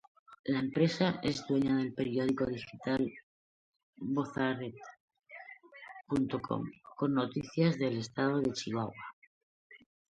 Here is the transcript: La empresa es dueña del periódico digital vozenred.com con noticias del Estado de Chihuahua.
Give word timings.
La 0.45 0.57
empresa 0.57 1.19
es 1.21 1.45
dueña 1.45 1.75
del 1.77 1.93
periódico 1.93 2.47
digital 2.47 3.07
vozenred.com 3.97 6.63
con 6.95 7.13
noticias 7.13 7.77
del 7.77 7.97
Estado 7.99 8.39
de 8.41 8.51
Chihuahua. 8.51 8.95